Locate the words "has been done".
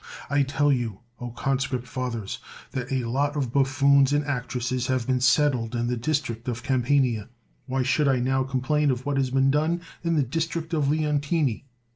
9.17-9.81